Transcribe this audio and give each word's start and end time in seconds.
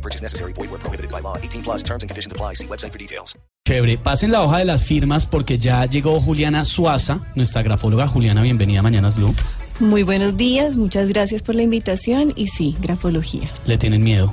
No 0.00 0.02
purchase 0.02 0.22
necessary. 0.22 0.54
Void 0.54 0.70
where 0.70 0.80
prohibited 0.80 1.10
by 1.10 1.20
law. 1.20 1.36
18 1.36 1.62
plus 1.62 1.82
terms 1.82 2.02
and 2.02 2.08
conditions 2.08 2.32
apply. 2.32 2.54
See 2.54 2.66
website 2.66 2.92
for 2.92 2.98
details. 2.98 3.38
Chévere, 3.68 3.98
pasen 3.98 4.32
la 4.32 4.42
hoja 4.42 4.58
de 4.58 4.64
las 4.64 4.82
firmas 4.82 5.26
porque 5.26 5.58
ya 5.58 5.84
llegó 5.84 6.18
Juliana 6.20 6.64
Suaza, 6.64 7.20
nuestra 7.34 7.62
grafóloga. 7.62 8.08
Juliana, 8.08 8.40
bienvenida 8.40 8.80
a 8.80 8.82
Mañanas 8.82 9.14
Blue. 9.14 9.34
Muy 9.78 10.02
buenos 10.02 10.36
días, 10.36 10.76
muchas 10.76 11.08
gracias 11.08 11.42
por 11.42 11.54
la 11.54 11.62
invitación 11.62 12.32
y 12.36 12.48
sí, 12.48 12.76
grafología. 12.80 13.50
¿Le 13.66 13.76
tienen 13.76 14.02
miedo? 14.02 14.32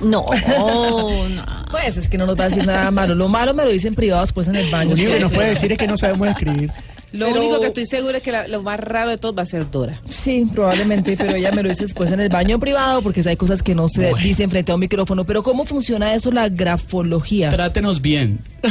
No, 0.00 0.26
no. 0.58 1.08
Pues 1.72 1.96
es 1.96 2.08
que 2.08 2.16
no 2.16 2.26
nos 2.26 2.38
va 2.38 2.44
a 2.44 2.48
decir 2.48 2.64
nada 2.64 2.90
malo. 2.92 3.16
Lo 3.16 3.28
malo 3.28 3.52
me 3.52 3.64
lo 3.64 3.70
dicen 3.72 3.96
privado 3.96 4.22
después 4.22 4.46
en 4.46 4.56
el 4.56 4.70
baño. 4.70 4.90
Lo 4.90 4.94
único 4.94 5.12
que 5.14 5.20
nos 5.20 5.32
puede 5.32 5.48
decir 5.50 5.72
es 5.72 5.78
que 5.78 5.88
no 5.88 5.98
sabemos 5.98 6.28
escribir. 6.28 6.70
Lo 7.12 7.26
Pero- 7.28 7.40
único 7.40 7.60
que 7.60 7.66
estoy 7.68 7.86
segura 7.86 8.18
es 8.18 8.22
que 8.22 8.32
la- 8.32 8.48
lo 8.48 8.62
más 8.62 8.78
raro 8.78 9.10
de 9.10 9.16
todo 9.18 9.34
va 9.34 9.42
a 9.42 9.46
ser 9.46 9.70
Dora. 9.70 10.00
Sí, 10.10 10.46
probablemente, 10.52 11.16
pero 11.16 11.34
ella 11.36 11.50
me 11.52 11.62
lo 11.62 11.70
dice 11.70 11.84
después 11.84 12.10
en 12.10 12.20
el 12.20 12.28
baño 12.28 12.60
privado 12.60 13.00
porque 13.00 13.22
hay 13.26 13.36
cosas 13.36 13.62
que 13.62 13.74
no 13.74 13.88
se 13.88 14.10
Bueno. 14.10 14.18
dicen 14.26 14.50
frente 14.50 14.72
a 14.72 14.74
un 14.74 14.80
micrófono. 14.80 15.24
Pero 15.24 15.42
¿cómo 15.42 15.64
funciona 15.64 16.14
eso, 16.14 16.30
la 16.30 16.48
grafología? 16.50 17.48
Trátenos 17.48 18.02
bien. 18.02 18.40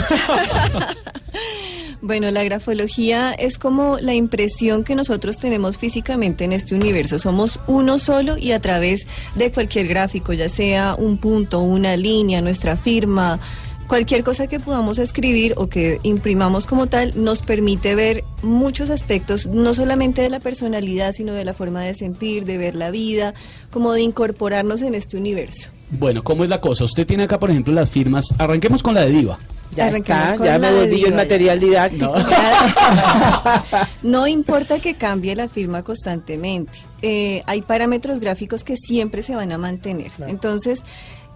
Bueno, 1.99 2.29
la 2.29 2.43
grafología 2.43 3.31
es 3.31 3.57
como 3.57 3.97
la 3.99 4.13
impresión 4.13 4.83
que 4.83 4.93
nosotros 4.93 5.39
tenemos 5.39 5.77
físicamente 5.77 6.43
en 6.45 6.53
este 6.53 6.75
universo. 6.75 7.17
Somos 7.17 7.59
uno 7.65 7.97
solo 7.97 8.37
y 8.37 8.51
a 8.51 8.59
través 8.59 9.07
de 9.33 9.51
cualquier 9.51 9.87
gráfico, 9.87 10.31
ya 10.31 10.47
sea 10.47 10.93
un 10.95 11.17
punto, 11.17 11.59
una 11.59 11.97
línea, 11.97 12.39
nuestra 12.41 12.77
firma, 12.77 13.39
cualquier 13.87 14.23
cosa 14.23 14.47
que 14.47 14.59
podamos 14.59 14.97
escribir 14.99 15.53
o 15.57 15.67
que 15.67 15.99
imprimamos 16.03 16.65
como 16.65 16.87
tal, 16.87 17.13
nos 17.15 17.41
permite 17.41 17.95
ver 17.95 18.23
muchos 18.43 18.89
aspectos, 18.89 19.47
no 19.47 19.73
solamente 19.73 20.21
de 20.21 20.29
la 20.29 20.39
personalidad, 20.39 21.13
sino 21.13 21.33
de 21.33 21.45
la 21.45 21.53
forma 21.53 21.81
de 21.83 21.95
sentir, 21.95 22.45
de 22.45 22.57
ver 22.57 22.75
la 22.75 22.91
vida, 22.91 23.33
como 23.71 23.93
de 23.93 24.01
incorporarnos 24.01 24.81
en 24.81 24.95
este 24.95 25.17
universo. 25.17 25.69
Bueno, 25.89 26.23
¿cómo 26.23 26.43
es 26.43 26.49
la 26.49 26.59
cosa? 26.59 26.83
Usted 26.83 27.07
tiene 27.07 27.23
acá, 27.23 27.39
por 27.39 27.49
ejemplo, 27.49 27.73
las 27.73 27.89
firmas. 27.89 28.33
Arranquemos 28.37 28.83
con 28.83 28.93
la 28.93 29.05
de 29.05 29.11
Diva. 29.11 29.39
Ya 29.75 29.85
Arranquemos 29.87 30.23
está, 30.23 30.35
con 30.37 30.45
ya 30.45 30.57
la 30.57 30.67
me 30.71 30.73
de 30.73 30.79
volví 30.85 30.95
Diva. 31.03 31.15
material 31.15 31.59
didáctico. 31.59 32.13
No 34.03 34.27
importa 34.27 34.79
que 34.79 34.95
cambie 34.95 35.35
la 35.35 35.47
firma 35.49 35.83
constantemente. 35.83 36.71
Eh, 37.01 37.43
hay 37.45 37.61
parámetros 37.61 38.19
gráficos 38.19 38.63
que 38.63 38.75
siempre 38.77 39.23
se 39.23 39.35
van 39.35 39.51
a 39.51 39.57
mantener. 39.57 40.11
Entonces, 40.27 40.83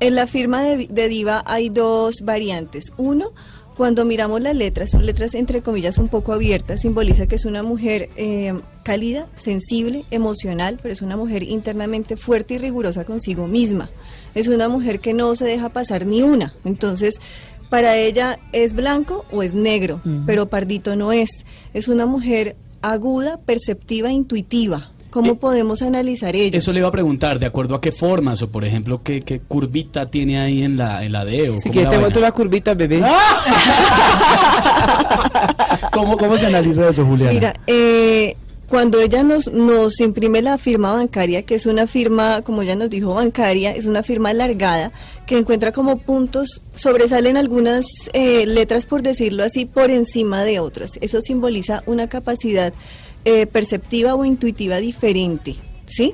en 0.02 0.16
la 0.16 0.28
firma 0.28 0.62
de, 0.64 0.88
de 0.88 1.08
Diva 1.08 1.44
hay 1.46 1.70
dos 1.70 2.22
variantes. 2.24 2.92
Uno, 2.98 3.32
cuando 3.78 4.04
miramos 4.04 4.42
las 4.42 4.56
letras, 4.56 4.92
son 4.92 5.06
letras 5.06 5.34
entre 5.34 5.62
comillas 5.62 5.98
un 5.98 6.10
poco 6.10 6.34
abiertas, 6.34 6.82
simboliza 6.82 7.28
que 7.28 7.36
es 7.36 7.46
una 7.46 7.64
mujer 7.64 8.10
eh, 8.16 8.54
cálida, 8.84 9.28
sensible, 9.42 10.06
emocional, 10.12 10.78
pero 10.82 10.92
es 10.92 11.02
una 11.02 11.16
mujer 11.16 11.44
internamente 11.44 12.18
fuerte 12.18 12.56
y 12.56 12.58
rigurosa 12.58 13.06
consigo 13.06 13.48
misma. 13.48 13.90
Es 14.36 14.48
una 14.50 14.68
mujer 14.68 15.00
que 15.00 15.14
no 15.14 15.36
se 15.36 15.46
deja 15.46 15.70
pasar 15.70 16.06
ni 16.06 16.22
una. 16.22 16.54
Entonces, 16.66 17.16
para 17.70 17.96
ella 17.96 18.38
es 18.52 18.74
blanco 18.74 19.26
o 19.32 19.42
es 19.42 19.54
negro, 19.54 20.02
pero 20.26 20.48
pardito 20.48 20.96
no 20.96 21.14
es. 21.14 21.30
Es 21.74 21.88
una 21.88 22.06
mujer 22.06 22.58
aguda, 22.82 23.38
perceptiva, 23.38 24.12
intuitiva. 24.12 24.92
¿Cómo 25.12 25.34
Eh, 25.34 25.36
podemos 25.36 25.82
analizar 25.84 26.36
ello? 26.36 26.58
Eso 26.58 26.72
le 26.72 26.80
iba 26.80 26.88
a 26.88 26.92
preguntar, 26.92 27.38
¿de 27.38 27.46
acuerdo 27.46 27.76
a 27.76 27.82
qué 27.82 27.92
formas? 27.92 28.42
O, 28.42 28.50
por 28.50 28.66
ejemplo, 28.66 29.02
¿qué, 29.04 29.20
qué 29.22 29.40
curvita 29.42 30.08
tiene 30.08 30.40
ahí 30.40 30.64
en 30.64 30.78
la, 30.78 31.04
en 31.06 31.12
la 31.12 31.24
D? 31.26 31.50
O 31.52 31.58
Si 31.58 31.70
quieres 31.70 31.92
te 31.92 32.00
muestro 32.00 32.22
las 32.22 32.34
curvitas, 32.34 32.76
bebé. 32.76 33.04
¿Cómo, 35.92 36.18
¿Cómo 36.18 36.38
se 36.38 36.48
analiza 36.48 36.90
eso, 36.90 37.06
Juliana? 37.06 37.34
Mira, 37.34 37.54
eh, 37.68 38.36
cuando 38.70 39.00
ella 39.02 39.22
nos, 39.24 39.52
nos 39.52 40.00
imprime 40.00 40.42
la 40.42 40.58
firma 40.58 40.94
bancaria, 40.94 41.42
que 41.44 41.56
es 41.56 41.66
una 41.66 41.88
firma, 41.88 42.42
como 42.42 42.62
ella 42.62 42.76
nos 42.78 42.90
dijo, 42.90 43.14
bancaria, 43.14 43.72
es 43.72 43.86
una 43.86 44.04
firma 44.04 44.30
alargada, 44.30 44.92
que 45.26 45.38
encuentra 45.38 45.74
como 45.74 45.98
puntos, 45.98 46.62
sobresalen 46.74 47.36
algunas 47.36 47.86
eh, 48.14 48.46
letras, 48.46 48.86
por 48.86 49.02
decirlo 49.02 49.44
así, 49.44 49.66
por 49.66 49.92
encima 49.92 50.44
de 50.44 50.60
otras. 50.62 50.92
Eso 51.02 51.20
simboliza 51.20 51.84
una 51.86 52.08
capacidad 52.08 52.72
eh, 53.26 53.46
perceptiva 53.46 54.16
o 54.16 54.26
intuitiva 54.26 54.78
diferente, 54.78 55.56
¿sí? 55.86 56.14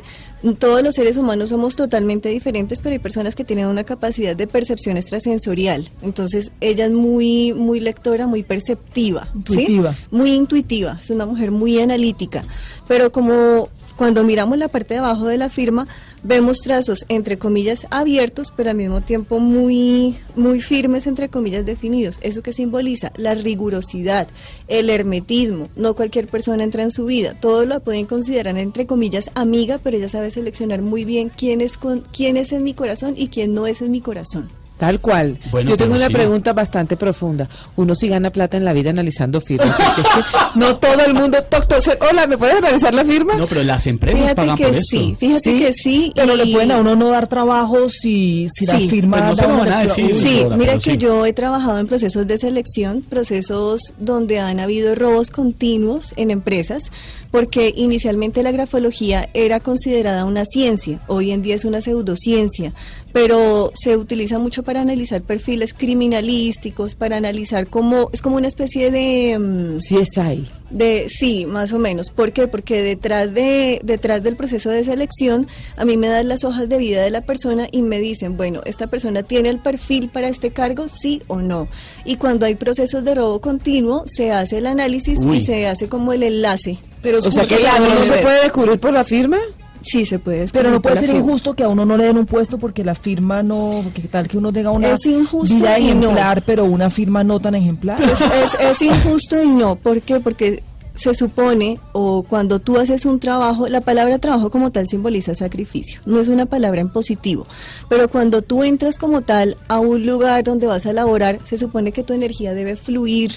Todos 0.60 0.84
los 0.84 0.94
seres 0.94 1.18
humanos 1.18 1.50
somos 1.50 1.76
totalmente 1.76 2.30
diferentes, 2.30 2.80
pero 2.82 2.94
hay 2.94 3.00
personas 3.00 3.34
que 3.34 3.44
tienen 3.44 3.66
una 3.66 3.84
capacidad 3.84 4.36
de 4.36 4.46
percepción 4.46 4.96
extrasensorial. 4.96 5.90
Entonces, 6.04 6.52
ella 6.62 6.86
es 6.86 6.92
muy, 6.92 7.54
muy 7.54 7.80
lectora, 7.80 8.28
muy 8.28 8.44
perceptiva. 8.44 9.28
¿sí? 9.34 9.34
Intuitiva. 9.36 9.96
Muy 10.12 10.34
intuitiva, 10.34 11.00
es 11.02 11.10
una 11.10 11.26
mujer 11.26 11.50
muy 11.50 11.80
analítica. 11.80 12.44
Pero 12.88 13.12
como 13.12 13.70
cuando 13.98 14.24
miramos 14.24 14.58
la 14.58 14.68
parte 14.68 14.94
de 14.94 15.00
abajo 15.00 15.26
de 15.26 15.38
la 15.38 15.50
firma, 15.50 15.88
vemos 16.24 16.60
trazos 16.60 17.06
entre 17.10 17.38
comillas 17.38 17.88
abiertos, 17.90 18.54
pero 18.56 18.70
al 18.70 18.78
mismo 18.78 19.02
tiempo 19.02 19.40
muy, 19.40 20.18
muy 20.36 20.62
firmes, 20.62 21.08
entre 21.08 21.30
comillas 21.30 21.66
definidos. 21.66 22.18
¿Eso 22.22 22.44
que 22.44 22.54
simboliza? 22.54 23.12
La 23.18 23.34
rigurosidad, 23.34 24.28
el 24.68 24.90
hermetismo. 24.90 25.70
No 25.76 25.96
cualquier 25.96 26.28
persona 26.28 26.64
entra 26.64 26.84
en 26.84 26.92
su 26.92 27.06
vida. 27.06 27.40
Todos 27.40 27.68
la 27.68 27.80
pueden 27.80 28.06
considerar 28.06 28.58
entre 28.58 28.86
comillas 28.86 29.32
amiga, 29.34 29.80
pero 29.84 29.98
ella 29.98 30.10
sabe 30.10 30.32
seleccionar 30.32 30.82
muy 30.82 31.04
bien 31.04 31.32
quién 31.36 31.62
es, 31.62 31.78
con, 31.78 32.04
quién 32.16 32.38
es 32.38 32.52
en 32.52 32.64
mi 32.64 32.74
corazón 32.74 33.16
y 33.18 33.30
quién 33.30 33.54
no 33.54 33.68
es 33.68 33.82
en 33.82 33.92
mi 33.92 34.02
corazón. 34.02 34.50
Tal 34.78 35.00
cual. 35.00 35.40
Bueno, 35.50 35.72
Yo 35.72 35.78
tengo 35.78 35.96
una 35.96 36.06
sí. 36.08 36.14
pregunta 36.14 36.54
bastante 36.54 36.98
profunda. 36.98 37.50
Uno 37.78 37.96
sí 37.96 38.08
gana 38.10 38.30
plata 38.30 38.58
en 38.58 38.66
la 38.66 38.74
vida 38.74 38.92
analizando 38.92 39.42
firmas. 39.42 39.76
porque 39.76 40.02
es 40.02 40.08
que 40.08 40.22
no 40.60 40.78
todo 40.78 41.04
el 41.04 41.16
mundo. 41.16 41.40
Doctor, 41.50 41.80
hola, 42.10 42.28
¿me 42.28 42.38
puedes 42.38 42.58
analizar 42.58 42.94
la 42.94 43.04
firma? 43.04 43.34
No, 43.36 43.48
pero 43.48 43.64
las 43.64 43.88
empresas 43.88 44.20
Fíjate 44.20 44.36
pagan 44.36 44.56
que 44.56 44.64
por 44.66 44.74
eso. 44.76 44.84
sí, 44.88 45.16
fíjate 45.20 45.60
que 45.60 45.74
sí. 45.74 46.12
Pero 46.16 46.36
y- 46.36 46.38
le 46.38 46.54
pueden 46.54 46.72
a 46.72 46.78
uno 46.78 46.96
no 46.96 47.10
dar 47.10 47.28
trabajo 47.28 47.90
si, 47.90 48.48
si 48.54 48.68
la 48.68 48.78
Sí, 48.78 48.88
firma. 48.88 49.18
pues 49.18 49.30
no 49.30 49.36
se 49.36 49.42
da 49.42 49.48
lo 49.48 49.54
una 49.56 49.64
van 49.64 49.74
a 49.74 49.84
lectura. 49.84 50.08
decir. 50.08 50.16
Uy, 50.16 50.30
Sí, 50.30 50.46
mira 50.58 50.74
que 50.74 50.92
sí. 50.92 50.98
yo 50.98 51.26
he 51.26 51.34
trabajado 51.34 51.80
en 51.80 51.88
procesos 51.88 52.28
de 52.28 52.38
selección, 52.38 53.02
procesos 53.02 53.82
donde 53.98 54.40
han 54.40 54.60
habido 54.60 54.94
robos 54.94 55.32
continuos 55.32 56.14
en 56.18 56.30
empresas, 56.30 56.92
porque 57.32 57.74
inicialmente 57.76 58.44
la 58.44 58.52
grafología 58.52 59.28
era 59.34 59.60
considerada 59.60 60.24
una 60.26 60.46
ciencia, 60.46 61.00
hoy 61.08 61.32
en 61.32 61.42
día 61.42 61.56
es 61.56 61.66
una 61.66 61.82
pseudociencia, 61.82 62.74
pero 63.18 63.72
se 63.74 63.98
utiliza 63.98 64.38
mucho 64.40 64.64
para 64.64 64.82
analizar 64.82 65.22
perfiles 65.22 65.74
criminalísticos, 65.74 66.96
para 66.96 67.18
analizar 67.18 67.68
cómo, 67.68 68.10
es 68.14 68.22
como 68.22 68.36
una 68.38 68.48
especie 68.48 68.92
de... 68.92 69.38
mm, 69.40 69.80
Sí 69.80 69.98
es 69.98 70.18
ahí. 70.18 70.48
de, 70.70 71.08
sí, 71.10 71.46
más 71.46 71.74
o 71.74 71.80
menos. 71.80 72.12
¿Por 72.12 72.32
qué? 72.32 72.48
Porque 72.48 72.82
detrás 72.84 73.34
de 73.34 73.80
detrás 73.84 74.22
del 74.24 74.36
proceso 74.36 74.70
de 74.70 74.84
selección, 74.84 75.48
a 75.78 75.86
mí 75.86 75.98
me 75.98 76.08
dan 76.10 76.28
las 76.28 76.44
hojas 76.44 76.70
de 76.70 76.78
vida 76.78 77.02
de 77.02 77.10
la 77.10 77.22
persona 77.22 77.68
y 77.72 77.82
me 77.82 78.00
dicen, 78.00 78.38
bueno, 78.38 78.62
esta 78.66 78.88
persona 78.88 79.24
tiene 79.24 79.50
el 79.50 79.60
perfil 79.60 80.10
para 80.10 80.28
este 80.28 80.52
cargo, 80.52 80.88
sí 80.90 81.22
o 81.28 81.38
no. 81.38 81.68
Y 82.06 82.18
cuando 82.18 82.46
hay 82.46 82.56
procesos 82.56 83.04
de 83.04 83.16
robo 83.16 83.40
continuo, 83.42 84.04
se 84.06 84.32
hace 84.32 84.60
el 84.60 84.68
análisis 84.68 85.20
Uy. 85.20 85.38
y 85.38 85.42
se 85.42 85.68
hace 85.68 85.88
como 85.90 86.14
el 86.14 86.24
enlace. 86.24 86.78
Pero 87.02 87.20
O 87.20 87.32
sea 87.32 87.46
que 87.46 87.56
el 87.56 87.64
ladrón 87.64 87.96
no 87.98 88.04
se 88.04 88.18
puede 88.18 88.44
descubrir 88.44 88.80
por 88.80 88.94
la 88.94 89.04
firma. 89.04 89.38
Sí, 89.88 90.06
se 90.06 90.20
puede. 90.20 90.48
Pero 90.52 90.70
no 90.70 90.82
puede 90.82 90.96
ser 90.98 91.06
firma. 91.10 91.20
injusto 91.22 91.54
que 91.54 91.64
a 91.64 91.70
uno 91.70 91.86
no 91.86 91.96
le 91.98 92.04
den 92.06 92.18
un 92.18 92.26
puesto 92.26 92.58
porque 92.58 92.84
la 92.84 92.94
firma 92.94 93.42
no, 93.42 93.84
que 93.94 94.02
tal 94.08 94.28
que 94.28 94.38
uno 94.38 94.52
tenga 94.52 94.70
una 94.72 94.90
Es 94.92 95.06
injusto 95.06 95.56
vida 95.56 95.70
no. 95.80 95.86
ejemplar, 95.86 96.42
pero 96.44 96.66
una 96.66 96.90
firma 96.90 97.24
no 97.24 97.40
tan 97.40 97.56
ejemplar. 97.56 98.02
Es, 98.02 98.20
es- 98.22 98.60
es 98.60 98.82
injusto 98.82 99.42
y 99.42 99.48
no. 99.50 99.76
¿Por 99.76 100.02
qué? 100.02 100.20
Porque 100.20 100.62
se 100.98 101.14
supone, 101.14 101.80
o 101.94 102.24
cuando 102.24 102.60
tú 102.60 102.78
haces 102.78 103.06
un 103.06 103.20
trabajo, 103.20 103.68
la 103.68 103.82
palabra 103.82 104.18
trabajo 104.20 104.50
como 104.50 104.72
tal 104.72 104.88
simboliza 104.88 105.36
sacrificio, 105.36 106.02
no 106.06 106.20
es 106.20 106.28
una 106.28 106.46
palabra 106.46 106.82
en 106.82 106.90
positivo, 106.90 107.46
pero 107.88 108.10
cuando 108.10 108.42
tú 108.42 108.64
entras 108.64 108.98
como 108.98 109.22
tal 109.22 109.58
a 109.68 109.80
un 109.80 110.06
lugar 110.06 110.44
donde 110.44 110.68
vas 110.68 110.86
a 110.86 110.94
laborar, 110.94 111.40
se 111.44 111.58
supone 111.58 111.92
que 111.92 112.04
tu 112.04 112.14
energía 112.14 112.54
debe 112.54 112.76
fluir 112.76 113.32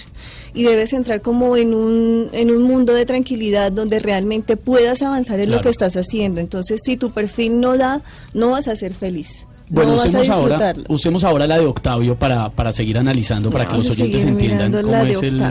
y 0.55 0.65
debes 0.65 0.93
entrar 0.93 1.21
como 1.21 1.57
en 1.57 1.75
un, 1.75 2.29
en 2.33 2.51
un 2.51 2.63
mundo 2.63 2.95
de 2.95 3.07
tranquilidad 3.07 3.71
donde 3.71 4.01
realmente 4.01 4.57
puedas 4.57 5.03
avanzar 5.03 5.41
en 5.41 5.51
lo 5.51 5.61
que 5.61 5.69
estás 5.69 5.97
haciendo. 5.97 6.41
Entonces, 6.41 6.81
si 6.85 6.97
tu 6.97 7.11
perfil 7.11 7.61
no 7.61 7.77
da, 7.77 8.03
no 8.35 8.51
vas 8.51 8.69
a 8.69 8.77
ser 8.77 8.93
feliz. 8.95 9.29
Bueno, 9.71 9.91
no 9.93 9.97
usemos 9.97 10.29
ahora, 10.29 10.75
usemos 10.89 11.25
ahora 11.25 11.47
la 11.47 11.59
de 11.59 11.65
Octavio 11.67 12.17
para, 12.17 12.51
para 12.51 12.73
seguir 12.73 12.99
analizando, 12.99 13.51
para 13.51 13.67
que 13.67 13.77
los 13.77 13.89
oyentes 13.89 14.25
entiendan 14.25 14.73
cómo 14.73 14.97
es 14.97 15.23
el, 15.23 15.43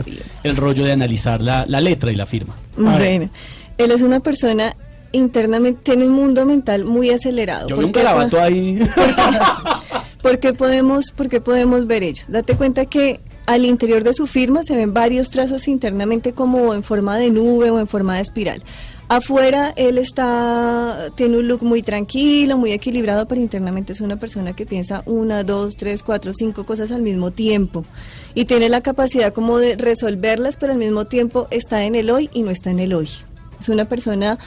el 0.44 0.56
rollo 0.56 0.84
de 0.84 0.92
analizar 0.92 1.42
la, 1.42 1.64
la 1.66 1.80
letra 1.80 2.12
y 2.12 2.14
la 2.16 2.26
firma. 2.26 2.54
A 2.86 2.98
ver, 2.98 3.18
Bueno, 3.18 3.30
él 3.78 3.90
es 3.90 4.02
una 4.02 4.20
persona 4.20 4.76
internamente, 5.12 5.80
tiene 5.82 6.06
un 6.06 6.12
mundo 6.12 6.44
mental 6.44 6.84
muy 6.84 7.10
acelerado. 7.10 7.68
yo 7.68 7.76
vi 7.78 7.84
un 7.86 7.92
garabato 7.92 8.40
ahí. 8.40 8.78
¿Por 10.22 10.38
qué 10.38 10.52
podemos, 10.52 11.10
por 11.12 11.28
qué 11.28 11.40
podemos 11.40 11.86
ver 11.86 12.02
ello? 12.02 12.22
Date 12.28 12.54
cuenta 12.56 12.84
que 12.84 13.20
al 13.46 13.64
interior 13.64 14.04
de 14.04 14.12
su 14.12 14.26
firma 14.26 14.62
se 14.62 14.76
ven 14.76 14.92
varios 14.92 15.30
trazos 15.30 15.66
internamente 15.66 16.32
como 16.34 16.74
en 16.74 16.82
forma 16.82 17.16
de 17.16 17.30
nube 17.30 17.70
o 17.70 17.80
en 17.80 17.86
forma 17.88 18.16
de 18.16 18.20
espiral. 18.20 18.62
Afuera 19.10 19.72
él 19.74 19.98
está, 19.98 21.10
tiene 21.16 21.38
un 21.38 21.48
look 21.48 21.64
muy 21.64 21.82
tranquilo, 21.82 22.56
muy 22.56 22.70
equilibrado, 22.70 23.26
pero 23.26 23.40
internamente 23.40 23.92
es 23.92 24.00
una 24.00 24.20
persona 24.20 24.54
que 24.54 24.66
piensa 24.66 25.02
una, 25.04 25.42
dos, 25.42 25.74
tres, 25.74 26.04
cuatro, 26.04 26.32
cinco 26.32 26.62
cosas 26.62 26.92
al 26.92 27.02
mismo 27.02 27.32
tiempo. 27.32 27.84
Y 28.36 28.44
tiene 28.44 28.68
la 28.68 28.82
capacidad 28.82 29.32
como 29.32 29.58
de 29.58 29.74
resolverlas, 29.74 30.56
pero 30.56 30.74
al 30.74 30.78
mismo 30.78 31.06
tiempo 31.06 31.48
está 31.50 31.82
en 31.82 31.96
el 31.96 32.08
hoy 32.08 32.30
y 32.32 32.44
no 32.44 32.52
está 32.52 32.70
en 32.70 32.78
el 32.78 32.94
hoy. 32.94 33.08
Es 33.60 33.68
una 33.68 33.84
persona 33.84 34.38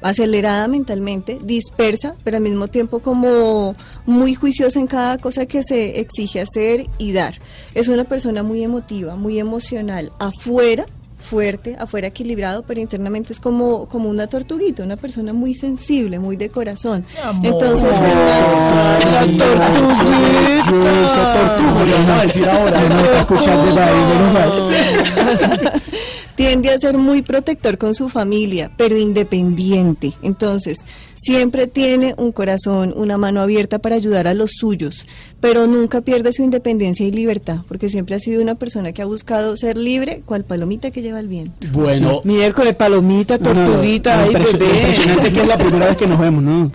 acelerada 0.00 0.68
mentalmente, 0.68 1.40
dispersa, 1.42 2.14
pero 2.22 2.36
al 2.36 2.44
mismo 2.44 2.68
tiempo 2.68 3.00
como 3.00 3.74
muy 4.06 4.36
juiciosa 4.36 4.78
en 4.78 4.86
cada 4.86 5.18
cosa 5.18 5.46
que 5.46 5.64
se 5.64 5.98
exige 5.98 6.40
hacer 6.40 6.86
y 6.98 7.10
dar. 7.10 7.34
Es 7.74 7.88
una 7.88 8.04
persona 8.04 8.44
muy 8.44 8.62
emotiva, 8.62 9.16
muy 9.16 9.40
emocional. 9.40 10.12
Afuera 10.20 10.86
fuerte, 11.24 11.76
afuera 11.78 12.08
equilibrado, 12.08 12.62
pero 12.62 12.80
internamente 12.80 13.32
es 13.32 13.40
como, 13.40 13.88
como 13.88 14.08
una 14.08 14.26
tortuguita, 14.26 14.82
una 14.84 14.96
persona 14.96 15.32
muy 15.32 15.54
sensible, 15.54 16.18
muy 16.18 16.36
de 16.36 16.50
corazón. 16.50 17.04
Entonces, 17.42 18.00
la 18.00 19.24
tortuguita. 19.36 20.24
Esa 21.04 21.32
tortuga, 21.34 22.18
a 22.18 22.22
decir 22.22 22.48
ahora, 22.48 22.88
no 22.88 23.00
está 23.00 23.20
escuchando 23.20 23.74
nadie, 23.74 24.06
menos 24.06 24.32
mal. 24.32 25.82
tiende 26.36 26.70
a 26.70 26.78
ser 26.78 26.98
muy 26.98 27.22
protector 27.22 27.78
con 27.78 27.94
su 27.94 28.08
familia, 28.08 28.70
pero 28.76 28.96
independiente. 28.96 30.12
Entonces, 30.22 30.78
siempre 31.14 31.66
tiene 31.66 32.14
un 32.16 32.32
corazón, 32.32 32.92
una 32.96 33.18
mano 33.18 33.40
abierta 33.40 33.78
para 33.78 33.96
ayudar 33.96 34.26
a 34.26 34.34
los 34.34 34.52
suyos, 34.52 35.06
pero 35.40 35.66
nunca 35.66 36.00
pierde 36.00 36.32
su 36.32 36.42
independencia 36.42 37.06
y 37.06 37.12
libertad, 37.12 37.58
porque 37.68 37.88
siempre 37.88 38.16
ha 38.16 38.18
sido 38.18 38.42
una 38.42 38.54
persona 38.54 38.92
que 38.92 39.02
ha 39.02 39.06
buscado 39.06 39.56
ser 39.56 39.76
libre, 39.76 40.22
cual 40.24 40.44
palomita 40.44 40.90
que 40.90 41.02
lleva 41.02 41.20
el 41.20 41.28
viento. 41.28 41.66
Bueno. 41.72 42.20
Miércoles, 42.24 42.74
palomita, 42.74 43.38
tortuguita, 43.38 44.16
no. 44.16 44.26
Impresionante 44.26 45.32
que 45.32 45.40
es 45.40 45.48
la 45.48 45.58
primera 45.58 45.86
vez 45.86 45.96
que 45.96 46.06
nos 46.06 46.18
vemos, 46.18 46.42
¿no? 46.42 46.72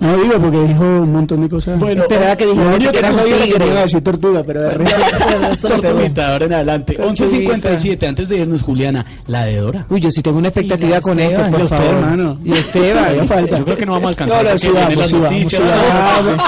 No, 0.00 0.16
digo, 0.16 0.40
porque 0.40 0.60
dijo 0.62 0.82
un 0.82 1.12
montón 1.12 1.42
de 1.42 1.48
cosas. 1.48 1.78
Bueno, 1.78 2.02
Esperaba 2.02 2.36
que 2.36 2.46
dijera 2.46 2.70
no, 2.70 2.76
yo 2.78 2.90
que 2.90 2.98
era 2.98 3.12
sabía 3.12 3.36
que 3.38 3.48
iba 3.48 3.78
a 3.78 3.82
decir 3.82 4.02
tortuga, 4.02 4.42
pero 4.42 4.62
de 4.62 4.70
resto... 4.70 5.68
tortuguita, 5.68 6.32
ahora 6.32 6.46
en 6.46 6.52
adelante. 6.54 6.96
57, 7.30 8.06
antes 8.06 8.28
de 8.28 8.38
irnos, 8.38 8.62
Juliana, 8.62 9.06
la 9.26 9.44
de 9.44 9.56
Dora. 9.56 9.86
Uy, 9.88 10.00
yo 10.00 10.10
sí 10.10 10.22
tengo 10.22 10.38
una 10.38 10.48
expectativa 10.48 11.00
con 11.00 11.18
esto, 11.18 11.42
por 11.50 11.68
favor. 11.68 11.86
Hermano. 11.86 12.38
Y 12.44 12.52
Esteban. 12.52 13.16
yo 13.50 13.64
creo 13.64 13.76
que 13.76 13.86
no 13.86 13.92
vamos 13.92 14.06
a 14.06 14.10
alcanzar. 14.10 14.44
No. 14.44 14.50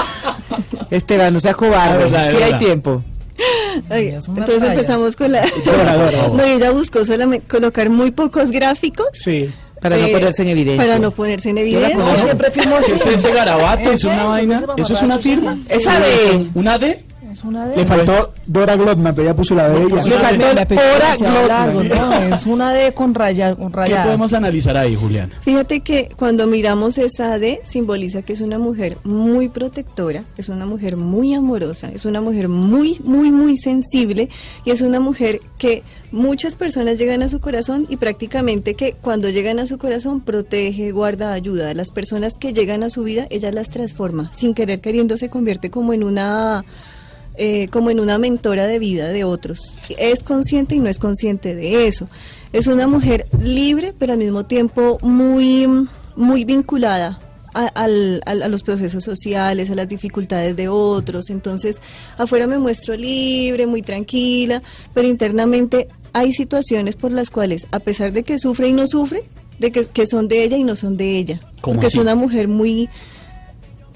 Esteban, 0.91 1.33
no 1.33 1.39
seas 1.39 1.55
cobarde. 1.55 2.03
Verdad, 2.05 2.31
sí 2.31 2.37
hay 2.37 2.57
tiempo. 2.57 3.03
Entonces 3.89 4.63
empezamos 4.63 5.15
con 5.15 5.31
la. 5.31 5.45
Dora, 5.65 5.97
Dora, 5.97 6.27
no, 6.33 6.43
ella 6.43 6.71
buscó 6.71 7.03
solamente 7.05 7.47
colocar 7.47 7.89
muy 7.89 8.11
pocos 8.11 8.51
gráficos. 8.51 9.07
Sí. 9.13 9.49
Para 9.81 9.97
no 9.97 10.05
eh, 10.05 10.13
ponerse 10.13 10.43
en 10.43 10.47
evidencia. 10.49 10.85
Para 10.85 10.99
no 10.99 11.11
ponerse 11.11 11.49
en 11.49 11.57
evidencia. 11.57 11.97
Yo 11.97 12.23
siempre 12.23 12.51
firmo 12.51 12.77
¿Es 12.77 13.05
ese 13.05 13.31
garabato? 13.31 13.91
¿Es 13.91 14.03
una 14.05 14.23
vaina? 14.25 14.63
¿Eso 14.77 14.93
es 14.93 15.01
una 15.01 15.19
firma? 15.19 15.57
¿Esa 15.69 15.99
de? 15.99 16.47
¿Una 16.53 16.77
D? 16.77 17.03
Es 17.33 17.43
una 17.43 17.65
de 17.65 17.77
Le 17.77 17.85
faltó 17.85 18.31
Dora 18.45 18.75
Glotman, 18.75 19.15
pero 19.15 19.27
ya 19.29 19.35
puso 19.35 19.55
la 19.55 19.67
de 19.69 19.83
ella. 19.83 19.95
Le 19.95 20.11
faltó 20.11 20.45
D. 20.45 20.49
el 20.49 20.55
Me 20.55 20.61
apetece 20.61 20.95
hora 20.95 21.05
demasiado 21.05 21.47
largo, 21.47 21.79
Glotman. 21.79 22.29
¿no? 22.29 22.35
Es 22.35 22.45
una 22.45 22.73
D 22.73 22.93
con 22.93 23.15
raya, 23.15 23.55
con 23.55 23.71
¿Qué 23.71 23.77
rayada. 23.77 24.03
podemos 24.05 24.33
analizar 24.33 24.77
ahí, 24.77 24.95
Juliana? 24.95 25.33
Fíjate 25.41 25.79
que 25.79 26.09
cuando 26.15 26.45
miramos 26.45 26.99
esa 26.99 27.39
D 27.39 27.59
simboliza 27.63 28.21
que 28.21 28.33
es 28.33 28.41
una 28.41 28.59
mujer 28.59 28.97
muy 29.03 29.49
protectora, 29.49 30.23
es 30.37 30.47
una 30.47 30.67
mujer 30.67 30.95
muy 30.95 31.33
amorosa, 31.33 31.89
es 31.89 32.05
una 32.05 32.21
mujer 32.21 32.49
muy, 32.49 32.99
muy, 33.03 33.31
muy 33.31 33.57
sensible 33.57 34.29
y 34.63 34.69
es 34.69 34.81
una 34.81 34.99
mujer 34.99 35.39
que 35.57 35.81
muchas 36.11 36.53
personas 36.53 36.99
llegan 36.99 37.23
a 37.23 37.29
su 37.29 37.39
corazón 37.39 37.87
y 37.89 37.97
prácticamente 37.97 38.75
que 38.75 38.93
cuando 38.93 39.29
llegan 39.29 39.57
a 39.57 39.65
su 39.65 39.79
corazón 39.79 40.21
protege, 40.21 40.91
guarda, 40.91 41.33
ayuda. 41.33 41.71
A 41.71 41.73
las 41.73 41.89
personas 41.89 42.33
que 42.39 42.53
llegan 42.53 42.83
a 42.83 42.91
su 42.91 43.03
vida, 43.03 43.25
ella 43.31 43.51
las 43.51 43.71
transforma. 43.71 44.31
Sin 44.37 44.53
querer 44.53 44.79
queriendo 44.81 45.17
se 45.17 45.29
convierte 45.29 45.71
como 45.71 45.93
en 45.93 46.03
una... 46.03 46.63
eh, 47.35 47.67
como 47.69 47.89
en 47.89 47.99
una 47.99 48.17
mentora 48.17 48.67
de 48.67 48.79
vida 48.79 49.09
de 49.09 49.23
otros. 49.23 49.73
Es 49.97 50.23
consciente 50.23 50.75
y 50.75 50.79
no 50.79 50.89
es 50.89 50.99
consciente 50.99 51.55
de 51.55 51.87
eso. 51.87 52.07
Es 52.51 52.67
una 52.67 52.87
mujer 52.87 53.27
libre, 53.41 53.93
pero 53.97 54.13
al 54.13 54.19
mismo 54.19 54.45
tiempo 54.45 54.99
muy, 55.01 55.67
muy 56.15 56.45
vinculada 56.45 57.19
a, 57.53 57.65
a 57.65 57.87
los 57.87 58.63
procesos 58.63 59.03
sociales, 59.03 59.69
a 59.69 59.75
las 59.75 59.87
dificultades 59.87 60.55
de 60.55 60.67
otros. 60.69 61.29
Entonces, 61.29 61.81
afuera 62.17 62.47
me 62.47 62.59
muestro 62.59 62.95
libre, 62.95 63.65
muy 63.65 63.81
tranquila, 63.81 64.61
pero 64.93 65.07
internamente 65.07 65.87
hay 66.13 66.31
situaciones 66.33 66.95
por 66.95 67.11
las 67.11 67.29
cuales, 67.29 67.67
a 67.71 67.79
pesar 67.79 68.11
de 68.11 68.23
que 68.23 68.37
sufre 68.37 68.67
y 68.67 68.73
no 68.73 68.85
sufre, 68.87 69.23
de 69.59 69.71
que, 69.71 69.85
que 69.85 70.05
son 70.05 70.27
de 70.27 70.43
ella 70.43 70.57
y 70.57 70.63
no 70.63 70.75
son 70.75 70.97
de 70.97 71.17
ella. 71.17 71.39
¿Cómo 71.61 71.75
Porque 71.75 71.87
así? 71.87 71.97
es 71.97 72.01
una 72.01 72.15
mujer 72.15 72.47
muy 72.47 72.89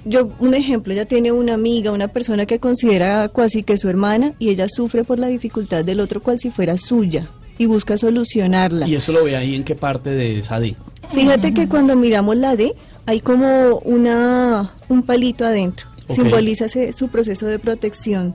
yo, 0.08 0.30
un 0.40 0.54
ejemplo, 0.54 0.94
ella 0.94 1.06
tiene 1.06 1.32
una 1.32 1.54
amiga, 1.54 1.92
una 1.92 2.08
persona 2.08 2.46
que 2.46 2.60
considera 2.60 3.30
casi 3.30 3.64
que 3.64 3.78
su 3.78 3.90
hermana 3.90 4.34
y 4.40 4.50
ella 4.50 4.68
sufre 4.70 5.04
por 5.04 5.20
la 5.20 5.28
dificultad 5.28 5.84
del 5.86 6.00
otro 6.00 6.22
cual 6.22 6.40
si 6.40 6.50
fuera 6.50 6.78
suya 6.78 7.28
y 7.58 7.66
busca 7.66 7.98
solucionarla. 7.98 8.88
Y 8.88 8.96
eso 8.96 9.12
lo 9.12 9.24
ve 9.24 9.36
ahí 9.36 9.56
en 9.56 9.64
qué 9.64 9.76
parte 9.76 10.12
de 10.12 10.38
esa 10.40 10.60
D. 10.60 10.76
Fíjate 11.14 11.54
que 11.54 11.68
cuando 11.68 11.96
miramos 11.96 12.38
la 12.38 12.56
D, 12.56 12.74
hay 13.06 13.20
como 13.22 13.78
una 13.80 14.72
un 14.90 15.04
palito 15.04 15.46
adentro. 15.46 15.88
Simboliza 16.14 16.66
ese- 16.66 16.94
su 16.94 17.10
proceso 17.10 17.46
de 17.48 17.60
protección. 17.60 18.34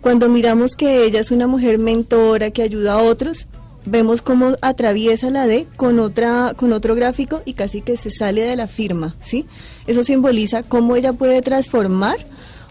Cuando 0.00 0.28
miramos 0.30 0.76
que 0.76 1.04
ella 1.04 1.20
es 1.20 1.30
una 1.30 1.46
mujer 1.46 1.78
mentora 1.78 2.50
que 2.50 2.62
ayuda 2.62 2.94
a 2.94 3.02
otros, 3.02 3.48
vemos 3.86 4.22
cómo 4.22 4.56
atraviesa 4.60 5.30
la 5.30 5.46
D 5.46 5.66
con 5.76 5.98
otra 5.98 6.54
con 6.56 6.72
otro 6.72 6.94
gráfico 6.94 7.42
y 7.44 7.54
casi 7.54 7.82
que 7.82 7.96
se 7.96 8.10
sale 8.10 8.42
de 8.42 8.56
la 8.56 8.66
firma, 8.66 9.16
¿sí? 9.20 9.46
Eso 9.86 10.02
simboliza 10.02 10.62
cómo 10.62 10.96
ella 10.96 11.12
puede 11.12 11.42
transformar 11.42 12.18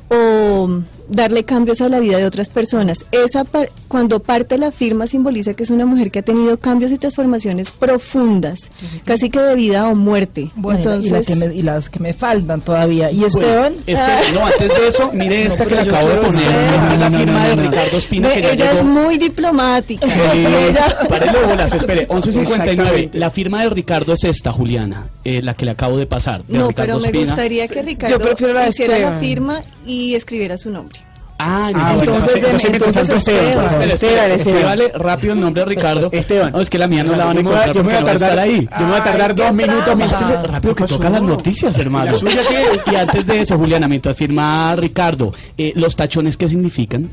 o 0.10 0.82
darle 1.10 1.44
cambios 1.44 1.82
a 1.82 1.90
la 1.90 2.00
vida 2.00 2.18
de 2.18 2.26
otras 2.26 2.50
personas. 2.50 3.04
Esa 3.12 3.44
par- 3.44 3.70
cuando 3.88 4.20
parte 4.20 4.58
la 4.58 4.72
firma 4.72 5.08
simboliza 5.08 5.54
que 5.56 5.64
es 5.64 5.70
una 5.72 5.86
mujer 5.86 6.12
que 6.12 6.20
ha 6.20 6.22
tenido 6.22 6.58
cambios 6.58 6.92
y 6.92 6.98
transformaciones 6.98 7.72
profundas, 7.72 8.60
casi 9.06 9.30
que 9.30 9.40
de 9.40 9.56
vida 9.56 9.88
o 9.90 9.96
muerte. 9.96 10.52
Bueno, 10.56 10.80
Entonces, 10.80 11.12
y, 11.12 11.14
la 11.14 11.22
que 11.22 11.36
me- 11.36 11.56
y 11.56 11.62
las 11.64 11.90
que 11.90 12.00
me 12.00 12.14
faltan 12.14 12.62
todavía. 12.62 13.12
¿Y 13.12 13.24
Esteban? 13.24 13.74
Espera, 13.88 14.22
no, 14.34 14.46
antes 14.46 14.70
de 14.70 14.88
eso, 14.88 15.12
mire 15.14 15.46
esta 15.48 15.66
que 15.66 15.76
le 15.76 15.86
yo 15.86 15.92
acabo 15.96 16.10
de 16.10 16.16
poner. 16.18 16.44
Esta 16.44 16.94
es 16.94 17.00
la 17.00 17.10
No, 17.10 17.10
no, 17.10 17.18
firma 17.20 17.48
no, 17.48 17.56
de. 17.56 17.68
Ricardo 17.70 17.98
Espina 17.98 18.30
que 18.34 18.40
ella 18.40 18.54
llegó. 18.56 18.78
es 18.80 18.84
muy 18.86 19.18
diplomática. 19.18 20.06
Sí, 20.08 20.14
párele 21.10 21.40
bolas, 21.46 21.74
espere, 21.74 22.08
11.59. 22.08 22.42
Exactamente. 22.42 23.10
La 23.20 23.30
firma 23.32 23.64
de 23.64 23.70
Ricardo 23.70 24.14
es 24.14 24.24
esta, 24.24 24.52
Juliana, 24.52 25.08
eh, 25.24 25.42
la 25.42 25.54
que 25.54 25.66
le 25.66 25.72
acabo 25.72 25.98
de 25.98 26.06
pasar. 26.06 26.44
De 26.46 26.58
no, 26.58 26.68
Ricardo 26.70 26.94
pero 26.94 27.00
me 27.00 27.06
Espina. 27.08 27.26
gustaría 27.26 27.68
que 27.68 27.82
Ricardo 27.82 28.20
prefiero 28.20 28.54
la 28.54 28.68
hiciera 28.70 29.00
la 29.00 29.14
firma 29.20 29.62
y 29.86 30.14
escribiera 30.16 30.58
su 30.58 30.70
nombre. 30.70 30.99
Ah, 31.42 31.72
Ah, 31.74 31.94
entonces, 31.94 32.36
entonces, 32.36 32.66
entonces, 32.74 33.10
Esteban, 33.10 33.48
Esteban. 33.66 33.92
Esteban, 33.92 33.92
Esteban. 33.92 34.32
escríbale 34.32 34.92
rápido 34.94 35.34
el 35.34 35.40
nombre 35.40 35.62
de 35.64 35.70
Ricardo. 35.70 36.10
Esteban. 36.12 36.52
No, 36.52 36.60
es 36.60 36.70
que 36.70 36.78
la 36.78 36.88
mía 36.88 37.04
no 37.04 37.16
la 37.16 37.26
van 37.26 37.38
a 37.38 37.40
encontrar 37.40 37.74
yo 37.74 37.84
me 37.84 37.94
voy 37.94 38.02
a 38.02 38.06
tardar 38.06 38.40
ahí. 38.40 38.68
Yo 38.78 38.86
me 38.86 38.92
voy 38.92 39.00
a 39.00 39.04
tardar 39.04 39.36
dos 39.36 39.54
minutos. 39.54 39.88
Hágale 39.88 40.48
rápido 40.48 40.76
que 40.76 40.84
¿Qué 40.84 40.94
tocan 40.94 41.14
las 41.14 41.22
noticias, 41.22 41.78
hermano. 41.78 42.12
Y 42.92 42.96
antes 42.96 43.26
de 43.26 43.42
eso, 43.42 43.58
Juliana, 43.58 43.88
mientras 43.88 44.16
firma 44.18 44.76
Ricardo, 44.76 45.34
eh, 45.58 45.72
¿los 45.76 45.96
tachones 45.96 46.36
qué 46.36 46.48
significan? 46.50 47.10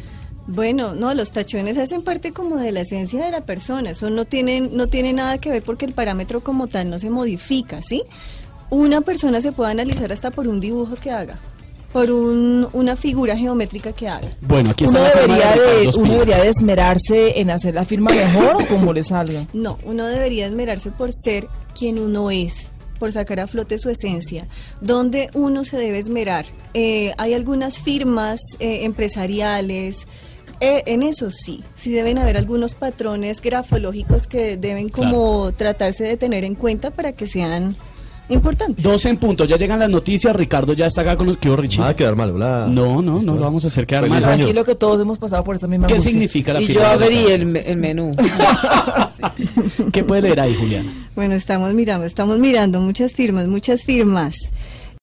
Bueno, 0.48 0.94
no, 0.94 1.12
los 1.14 1.30
tachones 1.32 1.76
hacen 1.76 2.02
parte 2.02 2.32
como 2.32 2.56
de 2.56 2.72
la 2.72 2.80
esencia 2.80 3.24
de 3.24 3.30
la 3.30 3.42
persona. 3.42 3.90
Eso 3.90 4.10
no 4.10 4.24
tiene, 4.24 4.60
no 4.60 4.86
tiene 4.88 5.12
nada 5.12 5.38
que 5.38 5.50
ver 5.50 5.62
porque 5.62 5.84
el 5.86 5.92
parámetro 5.92 6.40
como 6.40 6.66
tal 6.66 6.90
no 6.90 6.98
se 6.98 7.10
modifica, 7.10 7.80
¿sí? 7.82 8.02
Una 8.70 9.00
persona 9.02 9.40
se 9.40 9.52
puede 9.52 9.70
analizar 9.70 10.12
hasta 10.12 10.30
por 10.30 10.48
un 10.48 10.60
dibujo 10.60 10.96
que 10.96 11.10
haga, 11.10 11.36
por 11.96 12.10
un- 12.10 12.68
una 12.74 12.94
figura 12.94 13.36
geométrica 13.38 13.92
que 13.92 14.06
haga. 14.08 14.28
Bueno, 14.42 14.70
aquí 14.70 14.84
está 14.84 14.98
Uno 15.00 15.08
la 15.08 15.20
debería, 15.20 15.52
de 15.52 15.98
uno 15.98 16.12
debería 16.12 16.38
de 16.42 16.48
esmerarse 16.50 17.40
en 17.40 17.50
hacer 17.50 17.74
la 17.74 17.84
firma 17.86 18.10
mejor 18.10 18.56
o 18.62 18.66
como 18.66 18.92
le 18.92 19.02
salga. 19.02 19.46
No, 19.54 19.78
uno 19.84 20.04
debería 20.06 20.46
esmerarse 20.46 20.90
por 20.90 21.10
ser 21.12 21.48
quien 21.78 21.98
uno 21.98 22.30
es, 22.30 22.70
por 22.98 23.12
sacar 23.12 23.40
a 23.40 23.46
flote 23.46 23.78
su 23.78 23.88
esencia. 23.88 24.46
¿Dónde 24.82 25.30
uno 25.32 25.64
se 25.64 25.78
debe 25.78 25.98
esmerar? 25.98 26.44
Eh, 26.74 27.12
hay 27.16 27.32
algunas 27.32 27.78
firmas 27.80 28.40
eh, 28.58 28.84
empresariales. 28.84 30.06
eh, 30.60 30.82
en 30.86 31.02
eso 31.02 31.30
sí, 31.30 31.62
sí 31.76 31.90
deben 31.90 32.16
haber 32.18 32.36
algunos 32.36 32.74
patrones 32.74 33.40
grafológicos 33.42 34.26
que 34.26 34.56
deben 34.56 34.88
como 34.90 35.52
tratarse 35.52 36.04
de 36.04 36.16
tener 36.16 36.44
en 36.44 36.54
cuenta 36.54 36.90
para 36.90 37.12
que 37.12 37.26
sean 37.26 37.74
importantes. 38.28 38.82
12 38.82 39.08
en 39.10 39.16
punto, 39.18 39.44
ya 39.44 39.56
llegan 39.56 39.78
las 39.78 39.88
noticias. 39.90 40.34
Ricardo 40.34 40.72
ya 40.72 40.86
está 40.86 41.02
acá 41.02 41.16
con 41.16 41.26
los 41.26 41.36
que 41.36 41.54
Richie. 41.54 41.80
Nada 41.80 41.94
que 41.94 41.98
quedar 42.04 42.16
mal, 42.16 42.30
hola. 42.32 42.66
No, 42.70 43.00
no, 43.02 43.20
no 43.22 43.34
lo 43.34 43.40
vamos 43.40 43.64
a 43.64 43.68
hacer 43.68 43.86
quedar 43.86 44.08
mal. 44.08 44.18
año. 44.24 44.34
Tranquilo 44.36 44.64
que 44.64 44.74
todos 44.74 45.00
hemos 45.00 45.18
pasado 45.18 45.44
por 45.44 45.54
esta 45.54 45.66
misma 45.66 45.86
¿Qué 45.86 45.94
angustia. 45.94 46.12
significa 46.12 46.52
la 46.52 46.60
Y 46.62 46.66
firma? 46.66 46.82
yo 46.82 46.88
abrí 46.88 47.16
el, 47.26 47.56
el 47.56 47.76
menú. 47.76 48.14
¿Qué 49.92 50.04
puede 50.04 50.22
leer 50.22 50.40
ahí, 50.40 50.54
Juliana? 50.54 50.92
Bueno, 51.14 51.34
estamos 51.34 51.72
mirando, 51.74 52.06
estamos 52.06 52.38
mirando 52.38 52.80
muchas 52.80 53.14
firmas, 53.14 53.46
muchas 53.46 53.84
firmas. 53.84 54.34